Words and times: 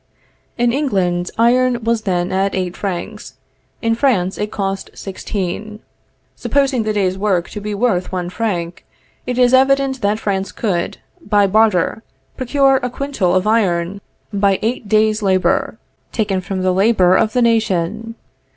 In 0.57 0.73
England, 0.73 1.29
iron 1.37 1.83
was 1.83 2.01
then 2.01 2.31
at 2.31 2.55
eight 2.55 2.75
francs; 2.75 3.35
in 3.83 3.93
France 3.93 4.39
it 4.39 4.49
cost 4.51 4.89
sixteen. 4.95 5.79
Supposing 6.35 6.81
the 6.81 6.91
day's 6.93 7.19
work 7.19 7.47
to 7.51 7.61
be 7.61 7.75
worth 7.75 8.11
one 8.11 8.31
franc, 8.31 8.83
it 9.27 9.37
is 9.37 9.53
evident 9.53 10.01
that 10.01 10.17
France 10.17 10.51
could, 10.51 10.97
by 11.21 11.45
barter, 11.45 12.01
procure 12.35 12.77
a 12.77 12.89
quintal 12.89 13.35
of 13.35 13.45
iron 13.45 14.01
by 14.33 14.57
eight 14.63 14.89
days' 14.89 15.21
labor 15.21 15.77
taken 16.11 16.41
from 16.41 16.63
the 16.63 16.73
labor 16.73 17.15
of 17.15 17.33
the 17.33 17.41
nation. 17.43 18.15